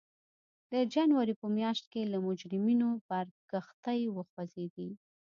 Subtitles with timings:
[0.71, 4.89] د جنورۍ په میاشت کې له مجرمینو بار کښتۍ وخوځېدې.